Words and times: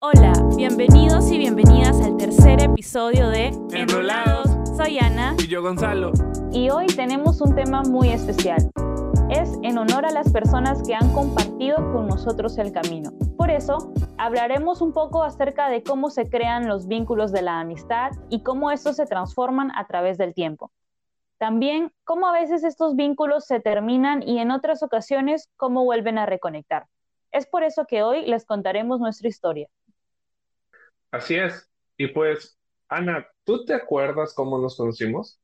Hola, 0.00 0.32
bienvenidos 0.56 1.28
y 1.32 1.38
bienvenidas 1.38 2.00
al 2.00 2.16
tercer 2.16 2.62
episodio 2.62 3.30
de 3.30 3.46
Enrolados. 3.72 4.46
Soy 4.76 4.96
Ana 5.00 5.34
Y 5.42 5.48
yo, 5.48 5.60
Gonzalo. 5.60 6.12
y 6.52 6.70
hoy 6.70 6.86
tenemos 6.86 7.40
un 7.40 7.56
tema 7.56 7.82
muy 7.82 8.10
especial. 8.10 8.70
Es 9.28 9.58
en 9.62 9.76
honor 9.76 10.06
a 10.06 10.12
las 10.12 10.30
personas 10.32 10.84
que 10.86 10.94
han 10.94 11.12
compartido 11.12 11.76
con 11.92 12.06
nosotros 12.06 12.58
el 12.58 12.70
camino. 12.70 13.10
Por 13.36 13.50
eso, 13.50 13.92
hablaremos 14.18 14.82
un 14.82 14.92
poco 14.92 15.24
acerca 15.24 15.68
de 15.68 15.82
cómo 15.82 16.10
se 16.10 16.30
crean 16.30 16.68
los 16.68 16.86
vínculos 16.86 17.32
de 17.32 17.42
la 17.42 17.58
amistad 17.58 18.12
y 18.30 18.44
cómo 18.44 18.70
estos 18.70 18.94
se 18.94 19.06
transforman 19.06 19.72
a 19.74 19.88
través 19.88 20.16
del 20.16 20.32
tiempo. 20.32 20.70
También 21.38 21.92
cómo 22.04 22.28
a 22.28 22.32
veces 22.32 22.62
estos 22.62 22.94
vínculos 22.94 23.46
se 23.46 23.58
terminan 23.58 24.22
y 24.22 24.38
en 24.38 24.52
otras 24.52 24.84
ocasiones 24.84 25.50
cómo 25.56 25.82
vuelven 25.84 26.18
a 26.18 26.26
reconectar. 26.26 26.86
Es 27.32 27.46
por 27.46 27.64
eso 27.64 27.84
que 27.84 28.04
hoy 28.04 28.24
les 28.26 28.44
contaremos 28.46 29.00
nuestra 29.00 29.28
historia. 29.28 29.68
Así 31.10 31.34
es. 31.36 31.70
Y 31.96 32.08
pues, 32.08 32.58
Ana, 32.88 33.26
¿tú 33.44 33.64
te 33.64 33.74
acuerdas 33.74 34.34
cómo 34.34 34.58
nos 34.58 34.76
conocimos? 34.76 35.40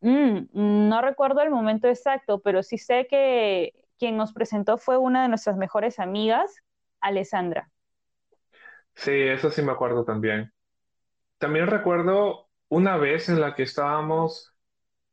Mm, 0.00 0.48
no 0.88 1.02
recuerdo 1.02 1.42
el 1.42 1.50
momento 1.50 1.88
exacto, 1.88 2.40
pero 2.40 2.62
sí 2.62 2.78
sé 2.78 3.06
que 3.08 3.74
quien 3.98 4.16
nos 4.16 4.32
presentó 4.32 4.78
fue 4.78 4.96
una 4.98 5.22
de 5.22 5.28
nuestras 5.28 5.56
mejores 5.56 5.98
amigas, 5.98 6.56
Alessandra. 7.00 7.70
Sí, 8.94 9.10
eso 9.12 9.50
sí 9.50 9.62
me 9.62 9.72
acuerdo 9.72 10.04
también. 10.04 10.52
También 11.38 11.68
recuerdo 11.68 12.50
una 12.68 12.96
vez 12.98 13.28
en 13.28 13.40
la 13.40 13.54
que 13.54 13.64
estábamos 13.64 14.54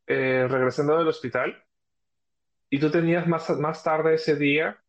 eh, 0.07 0.47
regresando 0.49 0.97
del 0.97 1.07
hospital 1.09 1.63
y 2.69 2.79
tú 2.79 2.91
tenías 2.91 3.27
más, 3.27 3.49
más 3.59 3.83
tarde 3.83 4.15
ese 4.15 4.35
día 4.35 4.81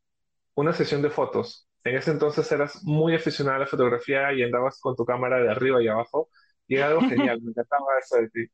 una 0.55 0.73
sesión 0.75 1.03
de 1.03 1.11
fotos. 1.11 1.68
En 1.85 1.97
ese 1.97 2.11
entonces 2.11 2.51
eras 2.53 2.83
muy 2.85 3.15
aficionada 3.15 3.57
a 3.57 3.61
la 3.61 3.67
fotografía 3.67 4.33
y 4.33 4.43
andabas 4.43 4.81
con 4.81 4.97
tu 4.97 5.05
cámara 5.05 5.41
de 5.41 5.51
arriba 5.51 5.83
y 5.83 5.89
abajo 5.89 6.29
y 6.67 6.77
era 6.77 6.89
algo 6.89 7.03
genial, 7.03 7.41
me 7.43 7.51
encantaba 7.51 7.85
eso 8.01 8.17
de 8.17 8.29
ti. 8.31 8.47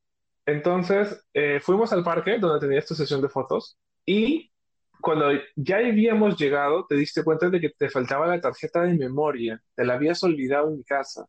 Entonces, 0.47 1.25
eh, 1.35 1.61
fuimos 1.61 1.93
al 1.93 2.05
parque 2.05 2.39
donde 2.39 2.61
tenías 2.67 2.87
tu 2.87 2.95
sesión 2.95 3.21
de 3.23 3.29
fotos 3.29 3.79
y 4.07 4.53
cuando 5.01 5.27
ya 5.57 5.79
habíamos 5.79 6.39
llegado, 6.39 6.87
te 6.87 6.97
diste 6.97 7.25
cuenta 7.25 7.49
de 7.51 7.61
que 7.61 7.71
te 7.71 7.91
faltaba 7.91 8.27
la 8.27 8.41
tarjeta 8.41 8.83
de 8.83 8.95
memoria, 8.95 9.61
te 9.75 9.85
la 9.85 9.95
habías 9.95 10.23
olvidado 10.23 10.69
en 10.69 10.79
mi 10.79 10.85
casa 10.85 11.27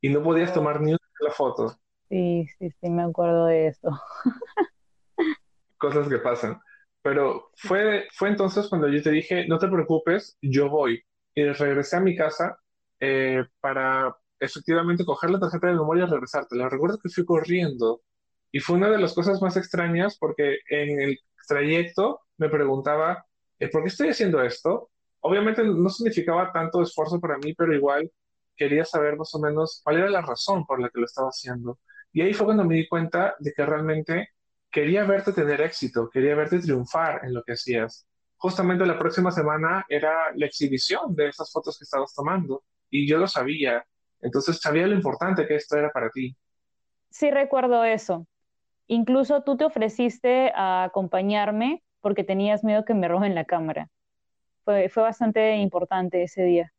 y 0.00 0.10
no 0.10 0.22
podías 0.22 0.52
tomar 0.54 0.80
ni 0.80 0.92
una 0.92 0.98
sola 1.18 1.32
foto, 1.32 1.76
Sí, 2.08 2.46
sí, 2.58 2.70
sí, 2.70 2.90
me 2.90 3.02
acuerdo 3.02 3.46
de 3.46 3.68
esto. 3.68 3.88
cosas 5.78 6.08
que 6.08 6.18
pasan. 6.18 6.60
Pero 7.02 7.50
fue, 7.56 8.06
fue 8.12 8.28
entonces 8.28 8.68
cuando 8.68 8.88
yo 8.88 9.02
te 9.02 9.10
dije, 9.10 9.46
no 9.48 9.58
te 9.58 9.68
preocupes, 9.68 10.38
yo 10.40 10.68
voy. 10.70 11.02
Y 11.34 11.44
regresé 11.52 11.96
a 11.96 12.00
mi 12.00 12.16
casa 12.16 12.58
eh, 13.00 13.44
para 13.60 14.16
efectivamente 14.38 15.04
coger 15.04 15.30
la 15.30 15.40
tarjeta 15.40 15.68
de 15.68 15.74
memoria 15.74 16.04
y 16.04 16.10
regresártela. 16.10 16.68
Recuerdo 16.68 16.98
que 16.98 17.08
fui 17.08 17.24
corriendo 17.24 18.02
y 18.50 18.60
fue 18.60 18.76
una 18.76 18.90
de 18.90 18.98
las 18.98 19.14
cosas 19.14 19.40
más 19.42 19.56
extrañas 19.56 20.16
porque 20.18 20.58
en 20.68 21.00
el 21.00 21.18
trayecto 21.48 22.20
me 22.38 22.48
preguntaba, 22.48 23.24
eh, 23.58 23.68
¿por 23.68 23.82
qué 23.82 23.88
estoy 23.88 24.08
haciendo 24.10 24.42
esto? 24.42 24.90
Obviamente 25.20 25.62
no 25.64 25.88
significaba 25.88 26.52
tanto 26.52 26.82
esfuerzo 26.82 27.20
para 27.20 27.38
mí, 27.38 27.54
pero 27.54 27.74
igual 27.74 28.10
quería 28.56 28.84
saber 28.84 29.16
más 29.16 29.34
o 29.34 29.38
menos 29.40 29.80
cuál 29.84 29.98
era 29.98 30.10
la 30.10 30.20
razón 30.22 30.66
por 30.66 30.80
la 30.80 30.88
que 30.90 31.00
lo 31.00 31.06
estaba 31.06 31.28
haciendo. 31.28 31.78
Y 32.12 32.20
ahí 32.22 32.34
fue 32.34 32.46
cuando 32.46 32.64
me 32.64 32.74
di 32.76 32.88
cuenta 32.88 33.34
de 33.38 33.52
que 33.52 33.64
realmente 33.64 34.28
quería 34.70 35.04
verte 35.04 35.32
tener 35.32 35.60
éxito, 35.60 36.08
quería 36.10 36.34
verte 36.34 36.58
triunfar 36.60 37.24
en 37.24 37.34
lo 37.34 37.42
que 37.42 37.52
hacías. 37.52 38.06
Justamente 38.42 38.84
la 38.84 38.98
próxima 38.98 39.30
semana 39.30 39.86
era 39.88 40.12
la 40.34 40.46
exhibición 40.46 41.14
de 41.14 41.28
esas 41.28 41.52
fotos 41.52 41.78
que 41.78 41.84
estabas 41.84 42.12
tomando 42.12 42.64
y 42.90 43.06
yo 43.06 43.18
lo 43.18 43.28
sabía. 43.28 43.86
Entonces 44.20 44.58
sabía 44.60 44.88
lo 44.88 44.96
importante 44.96 45.46
que 45.46 45.54
esto 45.54 45.76
era 45.76 45.92
para 45.92 46.10
ti. 46.10 46.36
Sí 47.08 47.30
recuerdo 47.30 47.84
eso. 47.84 48.26
Incluso 48.88 49.44
tú 49.44 49.56
te 49.56 49.64
ofreciste 49.64 50.50
a 50.56 50.82
acompañarme 50.82 51.84
porque 52.00 52.24
tenías 52.24 52.64
miedo 52.64 52.84
que 52.84 52.94
me 52.94 53.06
roben 53.06 53.36
la 53.36 53.44
cámara. 53.44 53.90
Fue, 54.64 54.88
fue 54.88 55.04
bastante 55.04 55.54
importante 55.58 56.24
ese 56.24 56.42
día. 56.42 56.72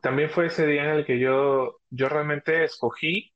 También 0.00 0.30
fue 0.30 0.46
ese 0.46 0.66
día 0.66 0.84
en 0.84 0.90
el 0.96 1.04
que 1.04 1.18
yo, 1.18 1.76
yo 1.90 2.08
realmente 2.08 2.64
escogí 2.64 3.34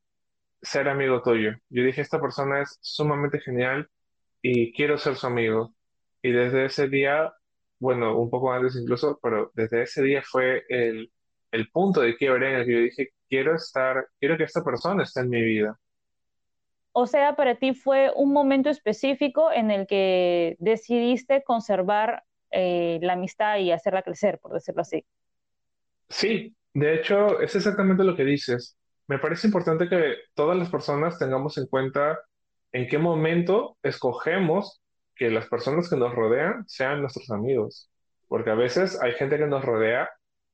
ser 0.62 0.88
amigo 0.88 1.21
tuyo. 1.21 1.50
Yo 1.69 1.84
dije, 1.84 2.00
esta 2.00 2.22
persona 2.22 2.62
es 2.62 2.78
sumamente 2.81 3.38
genial 3.38 3.91
y 4.41 4.72
quiero 4.72 4.97
ser 4.97 5.16
su 5.16 5.27
amigo. 5.27 5.73
Y 6.24 6.32
desde 6.32 6.64
ese 6.64 6.88
día, 6.88 7.34
bueno, 7.78 8.18
un 8.18 8.30
poco 8.30 8.50
antes 8.50 8.76
incluso, 8.76 9.20
pero 9.22 9.50
desde 9.52 9.82
ese 9.82 10.02
día 10.02 10.22
fue 10.22 10.64
el, 10.70 11.12
el 11.52 11.70
punto 11.70 12.00
de 12.00 12.16
quiebre 12.16 12.48
en 12.48 12.60
el 12.60 12.64
que 12.64 12.72
yo 12.72 12.78
dije, 12.78 13.08
quiero 13.28 13.54
estar, 13.54 14.08
quiero 14.18 14.38
que 14.38 14.44
esta 14.44 14.64
persona 14.64 15.02
esté 15.02 15.20
en 15.20 15.28
mi 15.28 15.42
vida. 15.42 15.78
O 16.92 17.06
sea, 17.06 17.36
para 17.36 17.56
ti 17.56 17.74
fue 17.74 18.10
un 18.16 18.32
momento 18.32 18.70
específico 18.70 19.52
en 19.52 19.70
el 19.70 19.86
que 19.86 20.56
decidiste 20.60 21.44
conservar 21.44 22.24
eh, 22.52 23.00
la 23.02 23.12
amistad 23.12 23.58
y 23.58 23.70
hacerla 23.70 24.00
crecer, 24.00 24.38
por 24.38 24.54
decirlo 24.54 24.80
así. 24.80 25.04
Sí, 26.08 26.56
de 26.72 26.94
hecho, 26.94 27.38
es 27.38 27.54
exactamente 27.54 28.02
lo 28.02 28.16
que 28.16 28.24
dices. 28.24 28.78
Me 29.08 29.18
parece 29.18 29.46
importante 29.46 29.91
que 29.91 30.14
todas 30.32 30.56
las 30.56 30.70
personas 30.70 31.18
tengamos 31.18 31.58
en 31.58 31.66
cuenta 31.66 32.18
en 32.72 32.88
qué 32.88 32.96
momento 32.96 33.76
escogemos 33.82 34.80
que 35.16 35.30
las 35.30 35.47
personas 35.48 35.88
que 35.91 35.97
nos 35.97 36.14
rodean 36.14 36.64
sean 36.69 37.00
nuestros 37.02 37.30
amigos, 37.30 37.91
porque 38.28 38.50
a 38.50 38.54
veces 38.54 39.00
hay 39.02 39.12
gente 39.12 39.38
que 39.38 39.47
nos 39.47 39.64
rodea 39.64 40.10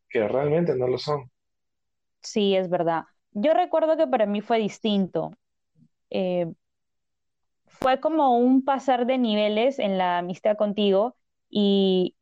que 0.09 0.26
realmente 0.28 0.76
no 0.76 0.88
lo 0.88 0.98
son. 0.98 1.31
Sí, 2.22 2.54
es 2.56 2.69
verdad. 2.69 3.04
Yo 3.32 3.54
recuerdo 3.54 3.97
que 3.97 4.06
para 4.06 4.26
mí 4.26 4.41
fue 4.41 4.59
distinto. 4.59 5.32
Eh, 6.10 6.47
fue 7.66 8.00
como 8.00 8.37
un 8.38 8.65
pasar 8.65 9.06
de 9.06 9.19
niveles 9.19 9.78
en 9.78 9.99
la 9.99 10.19
amistad 10.19 10.56
contigo 10.56 11.16
y 11.49 12.16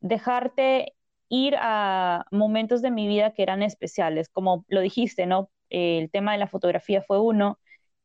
dejarte 0.00 0.94
ir 1.28 1.56
a 1.60 2.26
momentos 2.32 2.82
de 2.82 2.90
mi 2.90 3.08
vida 3.08 3.32
que 3.34 3.42
eran 3.42 3.62
especiales, 3.62 4.28
como 4.28 4.64
lo 4.68 4.80
dijiste, 4.80 5.26
¿no? 5.26 5.50
El 5.70 6.10
tema 6.10 6.32
de 6.32 6.38
la 6.38 6.48
fotografía 6.48 7.02
fue 7.02 7.20
uno. 7.20 7.58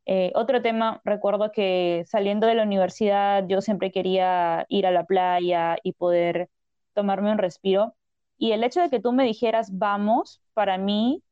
Eh, 0.05 0.31
otro 0.35 0.61
tema, 0.61 1.01
recuerdo 1.03 1.51
que 1.51 2.03
saliendo 2.07 2.47
de 2.47 2.55
la 2.55 2.63
universidad 2.63 3.45
yo 3.47 3.61
siempre 3.61 3.91
quería 3.91 4.65
ir 4.69 4.85
a 4.85 4.91
la 4.91 5.05
playa 5.05 5.77
y 5.83 5.93
poder 5.93 6.49
tomarme 6.93 7.31
un 7.31 7.37
respiro. 7.39 7.95
Y 8.37 8.51
el 8.51 8.63
hecho 8.63 8.81
de 8.81 8.89
que 8.89 8.99
tú 8.99 9.13
me 9.13 9.23
dijeras 9.25 9.77
vamos, 9.77 10.41
para 10.53 10.77
mí 10.77 11.23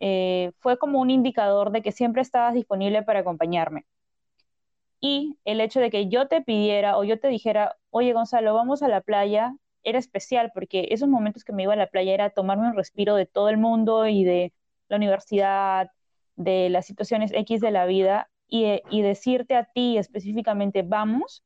eh, 0.00 0.52
fue 0.60 0.78
como 0.78 1.00
un 1.00 1.10
indicador 1.10 1.72
de 1.72 1.82
que 1.82 1.92
siempre 1.92 2.22
estabas 2.22 2.54
disponible 2.54 3.02
para 3.02 3.20
acompañarme. 3.20 3.86
Y 5.00 5.36
el 5.44 5.60
hecho 5.60 5.80
de 5.80 5.90
que 5.90 6.08
yo 6.08 6.28
te 6.28 6.42
pidiera 6.42 6.96
o 6.96 7.04
yo 7.04 7.18
te 7.20 7.28
dijera, 7.28 7.76
oye 7.90 8.12
Gonzalo, 8.12 8.54
vamos 8.54 8.82
a 8.82 8.88
la 8.88 9.00
playa, 9.00 9.54
era 9.82 9.98
especial 9.98 10.52
porque 10.54 10.88
esos 10.90 11.08
momentos 11.08 11.44
que 11.44 11.52
me 11.52 11.64
iba 11.64 11.72
a 11.72 11.76
la 11.76 11.88
playa 11.88 12.14
era 12.14 12.30
tomarme 12.30 12.68
un 12.68 12.76
respiro 12.76 13.16
de 13.16 13.26
todo 13.26 13.48
el 13.48 13.58
mundo 13.58 14.06
y 14.06 14.24
de 14.24 14.52
la 14.88 14.96
universidad, 14.96 15.90
de 16.36 16.68
las 16.70 16.86
situaciones 16.86 17.32
X 17.34 17.60
de 17.60 17.70
la 17.70 17.86
vida 17.86 18.28
y, 18.48 18.80
y 18.90 19.02
decirte 19.02 19.56
a 19.56 19.64
ti 19.64 19.98
específicamente, 19.98 20.82
vamos, 20.82 21.42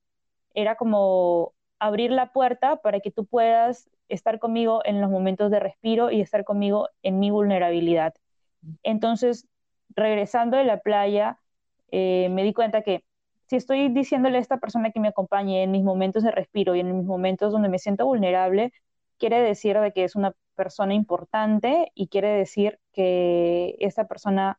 era 0.54 0.76
como 0.76 1.52
abrir 1.78 2.10
la 2.10 2.32
puerta 2.32 2.76
para 2.76 3.00
que 3.00 3.10
tú 3.10 3.26
puedas 3.26 3.90
estar 4.08 4.38
conmigo 4.38 4.82
en 4.84 5.00
los 5.00 5.10
momentos 5.10 5.50
de 5.50 5.60
respiro 5.60 6.10
y 6.10 6.20
estar 6.20 6.44
conmigo 6.44 6.88
en 7.02 7.18
mi 7.18 7.30
vulnerabilidad. 7.30 8.14
Entonces, 8.82 9.46
regresando 9.94 10.56
de 10.56 10.64
la 10.64 10.80
playa, 10.80 11.38
eh, 11.90 12.28
me 12.30 12.42
di 12.42 12.52
cuenta 12.52 12.82
que 12.82 13.04
si 13.46 13.56
estoy 13.56 13.88
diciéndole 13.88 14.38
a 14.38 14.40
esta 14.40 14.58
persona 14.58 14.90
que 14.90 15.00
me 15.00 15.08
acompañe 15.08 15.62
en 15.62 15.70
mis 15.70 15.84
momentos 15.84 16.22
de 16.22 16.32
respiro 16.32 16.74
y 16.74 16.80
en 16.80 16.96
mis 16.96 17.06
momentos 17.06 17.52
donde 17.52 17.68
me 17.68 17.78
siento 17.78 18.04
vulnerable, 18.06 18.72
quiere 19.18 19.40
decir 19.40 19.78
de 19.78 19.92
que 19.92 20.04
es 20.04 20.16
una 20.16 20.34
persona 20.56 20.94
importante 20.94 21.92
y 21.94 22.08
quiere 22.08 22.28
decir 22.28 22.80
que 22.92 23.76
esta 23.78 24.08
persona 24.08 24.58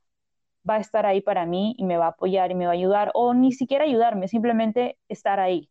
va 0.67 0.75
a 0.75 0.79
estar 0.79 1.05
ahí 1.05 1.21
para 1.21 1.45
mí 1.45 1.75
y 1.77 1.85
me 1.85 1.97
va 1.97 2.05
a 2.07 2.09
apoyar 2.09 2.51
y 2.51 2.55
me 2.55 2.65
va 2.65 2.71
a 2.71 2.75
ayudar, 2.75 3.11
o 3.13 3.33
ni 3.33 3.51
siquiera 3.51 3.85
ayudarme, 3.85 4.27
simplemente 4.27 4.97
estar 5.09 5.39
ahí. 5.39 5.69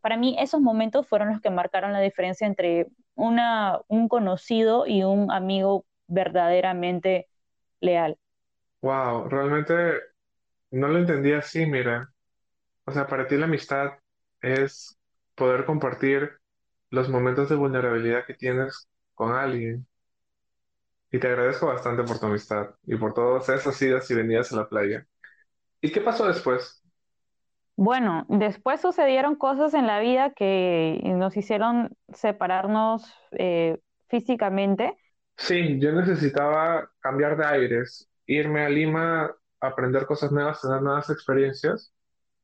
Para 0.00 0.16
mí 0.16 0.36
esos 0.38 0.60
momentos 0.60 1.06
fueron 1.06 1.28
los 1.28 1.40
que 1.40 1.50
marcaron 1.50 1.92
la 1.92 2.00
diferencia 2.00 2.46
entre 2.46 2.86
una, 3.14 3.80
un 3.88 4.08
conocido 4.08 4.86
y 4.86 5.04
un 5.04 5.30
amigo 5.30 5.84
verdaderamente 6.06 7.28
leal. 7.80 8.18
Wow, 8.82 9.28
realmente 9.28 9.74
no 10.70 10.88
lo 10.88 10.98
entendí 10.98 11.32
así, 11.32 11.66
mira. 11.66 12.12
O 12.86 12.92
sea, 12.92 13.06
para 13.06 13.26
ti 13.26 13.36
la 13.36 13.46
amistad 13.46 13.92
es 14.42 14.98
poder 15.34 15.64
compartir 15.66 16.40
los 16.90 17.08
momentos 17.08 17.48
de 17.48 17.56
vulnerabilidad 17.56 18.26
que 18.26 18.34
tienes 18.34 18.88
con 19.14 19.32
alguien. 19.34 19.86
Y 21.12 21.18
te 21.20 21.28
agradezco 21.28 21.66
bastante 21.66 22.04
por 22.04 22.18
tu 22.20 22.26
amistad 22.26 22.70
y 22.84 22.96
por 22.96 23.14
todas 23.14 23.48
esas 23.48 23.80
idas 23.82 24.10
y 24.10 24.14
venidas 24.14 24.52
a 24.52 24.56
la 24.56 24.68
playa. 24.68 25.06
¿Y 25.82 25.92
qué 25.92 26.00
pasó 26.02 26.26
después? 26.28 26.82
Bueno, 27.76 28.26
después 28.28 28.80
sucedieron 28.82 29.36
cosas 29.36 29.72
en 29.74 29.86
la 29.86 30.00
vida 30.00 30.32
que 30.34 31.00
nos 31.04 31.36
hicieron 31.36 31.96
separarnos 32.12 33.10
eh, 33.32 33.80
físicamente, 34.08 34.96
Sí, 35.36 35.80
yo 35.80 35.92
necesitaba 35.92 36.90
cambiar 37.00 37.36
de 37.36 37.44
aires, 37.46 38.08
irme 38.26 38.64
a 38.64 38.68
Lima, 38.68 39.34
aprender 39.60 40.06
cosas 40.06 40.30
nuevas, 40.32 40.60
tener 40.60 40.82
nuevas 40.82 41.10
experiencias. 41.10 41.92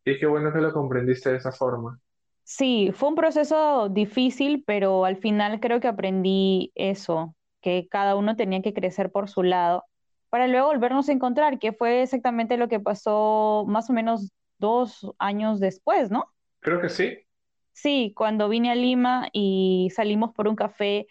Y 0.05 0.19
qué 0.19 0.27
bueno 0.27 0.53
que 0.53 0.61
lo 0.61 0.73
comprendiste 0.75 1.31
de 1.31 1.39
esa 1.39 1.53
forma. 1.53 2.01
Sí, 2.45 2.93
fue 2.95 3.11
un 3.11 3.17
proceso 3.17 3.89
difícil, 3.91 4.65
pero 4.67 5.05
al 5.05 5.19
final 5.19 5.61
creo 5.61 5.81
que 5.81 5.89
aprendí 5.89 6.73
eso, 6.77 7.36
que 7.67 7.89
cada 7.89 8.15
uno 8.15 8.37
tenía 8.37 8.63
que 8.63 8.73
crecer 8.73 9.11
por 9.11 9.29
su 9.29 9.43
lado, 9.43 9.85
para 10.31 10.47
luego 10.47 10.69
volvernos 10.69 11.09
a 11.09 11.13
encontrar, 11.13 11.59
que 11.59 11.73
fue 11.73 12.03
exactamente 12.03 12.57
lo 12.57 12.69
que 12.69 12.79
pasó 12.79 13.65
más 13.67 13.91
o 13.91 13.93
menos 13.93 14.31
dos 14.59 15.05
años 15.19 15.59
después, 15.59 16.13
¿no? 16.13 16.33
Creo 16.61 16.81
que 16.81 16.89
sí. 16.89 17.27
Sí, 17.73 18.13
cuando 18.17 18.49
vine 18.49 18.71
a 18.71 18.77
Lima 18.77 19.31
y 19.33 19.91
salimos 19.97 20.33
por 20.33 20.47
un 20.47 20.55
café 20.55 21.09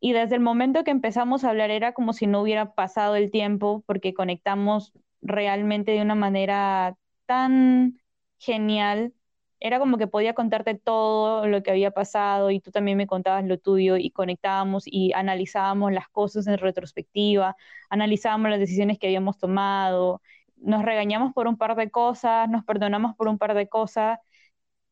y 0.00 0.12
desde 0.12 0.34
el 0.34 0.42
momento 0.42 0.84
que 0.84 0.90
empezamos 0.90 1.44
a 1.44 1.48
hablar 1.48 1.70
era 1.70 1.94
como 1.94 2.12
si 2.12 2.26
no 2.26 2.42
hubiera 2.42 2.74
pasado 2.74 3.16
el 3.16 3.30
tiempo 3.30 3.82
porque 3.86 4.12
conectamos 4.12 4.92
realmente 5.22 5.92
de 5.92 6.02
una 6.02 6.14
manera 6.14 6.94
tan 7.24 7.98
genial. 8.38 9.14
Era 9.60 9.78
como 9.78 9.98
que 9.98 10.06
podía 10.06 10.34
contarte 10.34 10.74
todo 10.74 11.46
lo 11.46 11.62
que 11.62 11.70
había 11.70 11.90
pasado 11.90 12.50
y 12.50 12.60
tú 12.60 12.70
también 12.70 12.96
me 12.98 13.06
contabas 13.06 13.44
lo 13.44 13.58
tuyo 13.58 13.96
y 13.96 14.10
conectábamos 14.10 14.84
y 14.86 15.12
analizábamos 15.12 15.92
las 15.92 16.08
cosas 16.08 16.46
en 16.46 16.58
retrospectiva, 16.58 17.56
analizábamos 17.90 18.50
las 18.50 18.58
decisiones 18.60 18.98
que 18.98 19.06
habíamos 19.08 19.38
tomado, 19.38 20.22
nos 20.56 20.82
regañamos 20.84 21.32
por 21.34 21.46
un 21.46 21.56
par 21.58 21.76
de 21.76 21.90
cosas, 21.90 22.48
nos 22.48 22.64
perdonamos 22.64 23.14
por 23.16 23.28
un 23.28 23.38
par 23.38 23.54
de 23.54 23.68
cosas 23.68 24.18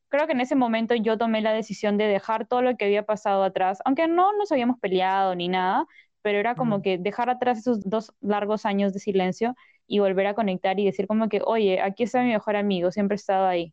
creo 0.09 0.26
que 0.26 0.32
en 0.32 0.41
ese 0.41 0.55
momento 0.56 0.94
yo 0.94 1.19
tomé 1.19 1.41
la 1.43 1.53
decisión 1.53 1.99
de 1.99 2.05
dejar 2.06 2.47
todo 2.47 2.62
lo 2.62 2.76
que 2.76 2.85
había 2.87 3.05
pasado 3.06 3.43
atrás, 3.44 3.79
aunque 3.85 4.09
no 4.09 4.32
nos 4.37 4.53
habíamos 4.53 4.79
peleado 4.81 5.35
ni 5.35 5.49
nada, 5.49 5.87
pero 6.23 6.38
era 6.38 6.55
como 6.56 6.82
que 6.82 6.99
dejar 6.99 7.31
atrás 7.31 7.59
esos 7.59 7.81
dos 7.88 8.12
largos 8.20 8.67
años 8.67 8.93
de 8.93 9.00
silencio 9.00 9.55
y 9.87 9.99
volver 10.00 10.26
a 10.26 10.35
conectar 10.35 10.79
y 10.81 10.85
decir 10.87 11.06
como 11.06 11.29
que, 11.29 11.41
oye, 11.44 11.81
aquí 11.81 12.03
está 12.05 12.23
mi 12.23 12.29
mejor 12.31 12.56
amigo, 12.56 12.91
siempre 12.93 13.15
he 13.15 13.17
estado 13.19 13.47
ahí. 13.47 13.73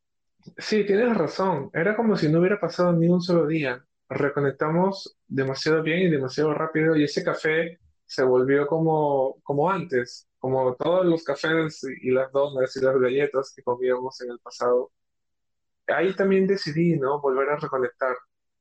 Sí, 0.58 0.86
tienes 0.86 1.18
razón. 1.18 1.70
Era 1.74 1.96
como 1.96 2.16
si 2.18 2.30
no 2.30 2.40
hubiera 2.40 2.60
pasado 2.60 2.94
ni 2.94 3.08
un 3.08 3.22
solo 3.22 3.48
día. 3.48 3.84
Reconectamos 4.10 5.18
demasiado 5.28 5.82
bien 5.82 6.00
y 6.02 6.12
demasiado 6.12 6.54
rápido 6.54 6.96
y 6.96 7.04
ese 7.04 7.24
café 7.24 7.80
se 8.06 8.24
volvió 8.24 8.68
como, 8.68 9.38
como 9.44 9.70
antes, 9.72 10.28
como 10.38 10.76
todos 10.76 11.06
los 11.06 11.24
cafés 11.24 11.82
y 12.02 12.12
las 12.12 12.32
donas 12.32 12.76
y 12.76 12.82
las 12.82 12.98
galletas 13.00 13.54
que 13.56 13.64
comíamos 13.64 14.22
en 14.22 14.32
el 14.32 14.40
pasado 14.40 14.92
ahí 15.88 16.16
también 16.16 16.48
decidí, 16.48 16.98
¿no? 16.98 17.20
Volver 17.22 17.50
a 17.50 17.58
reconectar. 17.58 18.16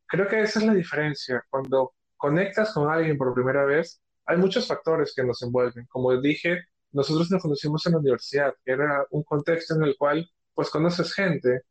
Creo 0.06 0.28
que 0.28 0.42
esa 0.42 0.60
es 0.60 0.66
la 0.66 0.75
diferencia. 0.75 1.44
Cuando 1.50 1.94
conectas 2.16 2.72
con 2.72 2.90
alguien 2.90 3.19
por 3.19 3.34
primera 3.34 3.64
vez, 3.64 4.00
hay 4.26 4.36
muchos 4.38 4.66
factores 4.66 5.12
que 5.14 5.25
nos 5.25 5.42
envuelven. 5.42 5.86
Como 5.86 6.19
dije, 6.20 6.64
nosotros 6.92 7.31
nos 7.31 7.42
conocimos 7.42 7.84
en 7.86 7.92
la 7.92 7.98
universidad, 7.98 8.54
que 8.64 8.72
era 8.72 9.06
un 9.10 9.22
contexto 9.25 9.75
en 9.75 9.84
el 9.84 9.96
cual, 9.96 10.28
pues, 10.54 10.70
conoces 10.70 11.12
gente, 11.14 11.62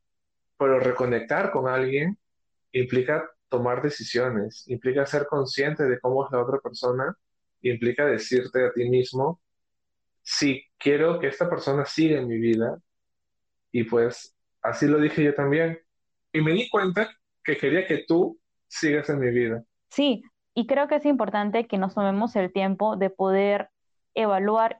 pero 0.64 0.80
reconectar 0.80 1.52
con 1.52 1.68
alguien 1.68 2.18
implica 2.72 3.30
tomar 3.50 3.82
decisiones, 3.82 4.64
implica 4.68 5.06
ser 5.06 5.28
consciente 5.28 5.84
de 5.84 6.00
cómo 6.00 6.26
es 6.26 6.32
la 6.32 6.42
otra 6.42 6.60
persona, 6.60 7.16
implica 7.62 8.06
decirte 8.06 8.66
a 8.66 8.74
ti 8.74 8.90
mismo, 8.90 9.42
si 10.22 10.64
quiero 10.78 11.20
que 11.20 11.28
esta 11.28 11.50
persona 11.50 11.86
siga 11.86 12.20
en 12.20 12.28
mi 12.28 12.38
vida, 12.38 12.80
y 13.72 13.84
pues 13.84 14.34
Así 14.64 14.88
lo 14.88 15.00
dije 15.00 15.24
yo 15.24 15.36
también. 15.36 15.78
Y 16.32 16.42
me 16.42 16.54
di 16.54 16.70
cuenta 16.70 17.10
que 17.44 17.58
quería 17.58 17.86
que 17.86 18.06
tú 18.08 18.40
sigas 18.68 19.10
en 19.10 19.20
mi 19.20 19.30
vida. 19.30 19.64
Sí, 19.90 20.24
y 20.56 20.66
creo 20.66 20.88
que 20.88 20.96
es 20.96 21.06
importante 21.06 21.68
que 21.68 21.78
nos 21.78 21.94
tomemos 21.94 22.36
el 22.38 22.52
tiempo 22.52 22.96
de 22.96 23.10
poder 23.10 23.70
evaluar 24.16 24.80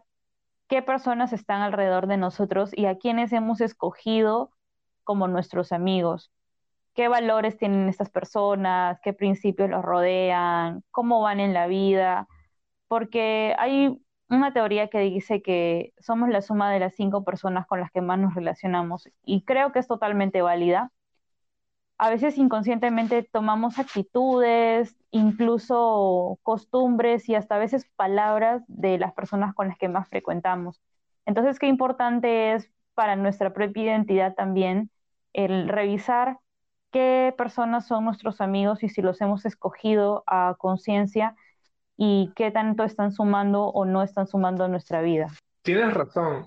qué 0.70 0.82
personas 0.82 1.34
están 1.34 1.62
alrededor 1.62 2.08
de 2.08 2.18
nosotros 2.18 2.72
y 2.74 2.86
a 2.86 2.98
quienes 2.98 3.34
hemos 3.34 3.60
escogido 3.60 4.52
como 5.04 5.28
nuestros 5.28 5.72
amigos. 5.72 6.32
¿Qué 6.94 7.08
valores 7.08 7.58
tienen 7.58 7.90
estas 7.90 8.10
personas? 8.10 9.00
¿Qué 9.02 9.14
principios 9.14 9.70
los 9.70 9.84
rodean? 9.84 10.84
¿Cómo 10.92 11.22
van 11.22 11.40
en 11.40 11.54
la 11.54 11.68
vida? 11.68 12.28
Porque 12.88 13.56
hay 13.58 14.00
una 14.30 14.54
teoría 14.54 14.90
que 14.90 15.00
dice 15.00 15.42
que 15.42 15.94
somos 16.00 16.30
la 16.30 16.42
suma 16.42 16.72
de 16.72 16.80
las 16.80 16.96
cinco 16.96 17.24
personas 17.24 17.68
con 17.68 17.80
las 17.80 17.92
que 17.92 18.02
más 18.02 18.20
nos 18.20 18.36
relacionamos 18.36 19.10
y 19.24 19.44
creo 19.44 19.72
que 19.72 19.80
es 19.80 19.88
totalmente 19.88 20.42
válida. 20.42 20.92
A 21.98 22.10
veces 22.10 22.38
inconscientemente 22.38 23.24
tomamos 23.24 23.80
actitudes, 23.80 24.96
incluso 25.12 26.38
costumbres 26.44 27.30
y 27.30 27.36
hasta 27.36 27.56
a 27.56 27.60
veces 27.60 27.88
palabras 27.96 28.64
de 28.68 28.98
las 28.98 29.14
personas 29.14 29.54
con 29.54 29.70
las 29.70 29.78
que 29.78 29.88
más 29.90 30.10
frecuentamos. 30.10 30.82
Entonces, 31.26 31.60
qué 31.60 31.68
importante 31.68 32.54
es 32.54 32.70
para 32.94 33.16
nuestra 33.16 33.54
propia 33.54 33.84
identidad 33.84 34.36
también 34.36 34.90
el 35.34 35.68
revisar 35.68 36.38
qué 36.92 37.34
personas 37.38 37.88
son 37.88 38.06
nuestros 38.06 38.40
amigos 38.40 38.84
y 38.84 38.90
si 38.90 39.02
los 39.02 39.20
hemos 39.20 39.46
escogido 39.46 40.24
a 40.28 40.56
conciencia 40.58 41.36
y 41.98 42.32
qué 42.36 42.52
tanto 42.52 42.84
están 42.84 43.12
sumando 43.12 43.66
o 43.66 43.86
no 43.86 44.04
están 44.04 44.28
sumando 44.28 44.64
a 44.64 44.68
nuestra 44.68 45.02
vida. 45.02 45.28
Tienes 45.64 45.94
razón. 45.94 46.46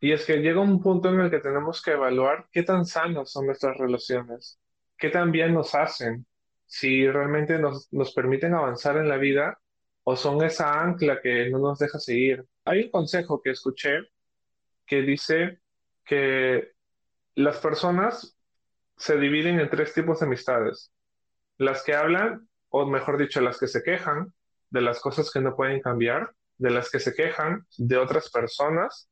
Y 0.00 0.12
es 0.12 0.26
que 0.26 0.38
llega 0.38 0.60
un 0.60 0.82
punto 0.82 1.08
en 1.08 1.20
el 1.20 1.30
que 1.30 1.38
tenemos 1.38 1.80
que 1.82 1.92
evaluar 1.92 2.46
qué 2.52 2.62
tan 2.62 2.84
sanas 2.84 3.30
son 3.30 3.46
nuestras 3.46 3.78
relaciones, 3.78 4.58
qué 4.98 5.08
tan 5.08 5.32
bien 5.32 5.54
nos 5.54 5.74
hacen, 5.74 6.26
si 6.66 7.08
realmente 7.08 7.58
nos, 7.58 7.90
nos 7.92 8.12
permiten 8.12 8.54
avanzar 8.54 8.96
en 8.98 9.08
la 9.08 9.16
vida 9.16 9.58
o 10.02 10.16
son 10.16 10.44
esa 10.44 10.80
ancla 10.80 11.20
que 11.20 11.48
no 11.50 11.58
nos 11.58 11.78
deja 11.78 11.98
seguir. 11.98 12.44
Hay 12.64 12.84
un 12.84 12.90
consejo 12.90 13.40
que 13.40 13.50
escuché 13.50 14.00
que 14.84 15.02
dice 15.02 15.60
que 16.04 16.75
las 17.36 17.58
personas 17.58 18.36
se 18.96 19.18
dividen 19.18 19.60
en 19.60 19.70
tres 19.70 19.92
tipos 19.94 20.20
de 20.20 20.26
amistades. 20.26 20.90
Las 21.58 21.84
que 21.84 21.94
hablan, 21.94 22.48
o 22.70 22.86
mejor 22.86 23.18
dicho, 23.18 23.40
las 23.40 23.58
que 23.58 23.68
se 23.68 23.82
quejan, 23.82 24.32
de 24.70 24.80
las 24.80 25.00
cosas 25.00 25.30
que 25.30 25.40
no 25.40 25.54
pueden 25.54 25.80
cambiar, 25.80 26.32
de 26.56 26.70
las 26.70 26.90
que 26.90 26.98
se 26.98 27.14
quejan 27.14 27.66
de 27.76 27.98
otras 27.98 28.30
personas 28.30 29.10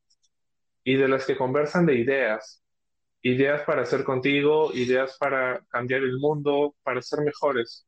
y 0.83 0.97
de 0.97 1.07
las 1.07 1.27
que 1.27 1.37
conversan 1.37 1.85
de 1.85 1.97
ideas. 1.97 2.63
Ideas 3.21 3.63
para 3.63 3.83
hacer 3.83 4.05
contigo, 4.05 4.73
ideas 4.73 5.17
para 5.19 5.63
cambiar 5.69 6.03
el 6.03 6.19
mundo, 6.19 6.75
para 6.83 7.03
ser 7.03 7.21
mejores. 7.21 7.87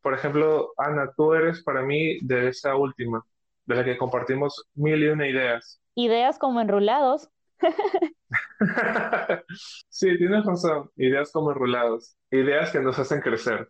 Por 0.00 0.14
ejemplo, 0.14 0.72
Ana, 0.76 1.12
tú 1.16 1.34
eres 1.34 1.62
para 1.64 1.82
mí 1.82 2.18
de 2.20 2.48
esa 2.48 2.76
última, 2.76 3.24
de 3.66 3.74
la 3.74 3.84
que 3.84 3.98
compartimos 3.98 4.68
mil 4.74 5.02
y 5.02 5.08
una 5.08 5.28
ideas. 5.28 5.80
Ideas 5.96 6.38
como 6.38 6.60
enrolados. 6.60 7.28
sí, 9.88 10.16
tienes 10.18 10.44
razón. 10.44 10.90
Ideas 10.96 11.32
como 11.32 11.50
enrolados. 11.52 12.16
Ideas 12.30 12.70
que 12.70 12.80
nos 12.80 12.98
hacen 12.98 13.20
crecer. 13.20 13.68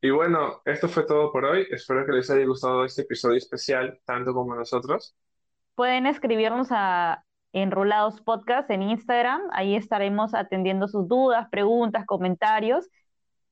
Y 0.00 0.10
bueno, 0.10 0.62
esto 0.64 0.88
fue 0.88 1.04
todo 1.04 1.32
por 1.32 1.44
hoy. 1.44 1.66
Espero 1.70 2.06
que 2.06 2.12
les 2.12 2.30
haya 2.30 2.46
gustado 2.46 2.84
este 2.84 3.02
episodio 3.02 3.36
especial, 3.36 3.98
tanto 4.04 4.32
como 4.32 4.54
nosotros. 4.54 5.16
Pueden 5.74 6.06
escribirnos 6.06 6.68
a 6.70 7.24
Enrolados 7.52 8.20
Podcast 8.20 8.70
en 8.70 8.82
Instagram. 8.82 9.42
Ahí 9.52 9.74
estaremos 9.74 10.34
atendiendo 10.34 10.86
sus 10.86 11.08
dudas, 11.08 11.48
preguntas, 11.50 12.06
comentarios. 12.06 12.88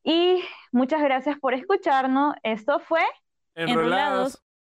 Y 0.05 0.41
muchas 0.71 1.03
gracias 1.03 1.39
por 1.39 1.55
escucharnos. 1.55 2.37
Esto 2.45 2.79
fue 2.79 3.03
Enrolados. 3.57 4.46